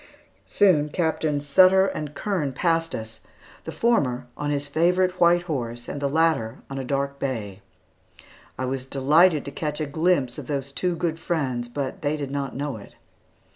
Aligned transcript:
Soon 0.47 0.89
Captains 0.89 1.45
Sutter 1.45 1.85
and 1.85 2.15
Kern 2.15 2.53
passed 2.53 2.95
us, 2.95 3.19
the 3.65 3.71
former 3.71 4.25
on 4.35 4.49
his 4.49 4.65
favorite 4.67 5.19
white 5.21 5.43
horse, 5.43 5.87
and 5.87 6.01
the 6.01 6.09
latter 6.09 6.57
on 6.71 6.79
a 6.79 6.83
dark 6.83 7.19
bay. 7.19 7.61
I 8.57 8.65
was 8.65 8.87
delighted 8.87 9.45
to 9.45 9.51
catch 9.51 9.79
a 9.79 9.85
glimpse 9.85 10.39
of 10.39 10.47
those 10.47 10.71
two 10.71 10.95
good 10.95 11.19
friends, 11.19 11.67
but 11.67 12.01
they 12.01 12.17
did 12.17 12.31
not 12.31 12.55
know 12.55 12.77
it. 12.77 12.95